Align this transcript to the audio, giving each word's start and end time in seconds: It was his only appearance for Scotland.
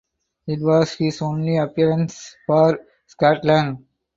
It 0.47 0.59
was 0.61 0.93
his 0.95 1.21
only 1.21 1.57
appearance 1.57 2.35
for 2.47 2.79
Scotland. 3.05 3.85